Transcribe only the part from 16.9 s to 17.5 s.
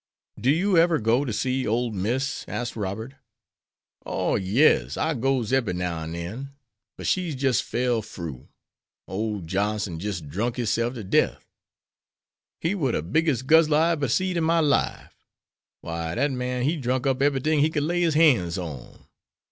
up ebery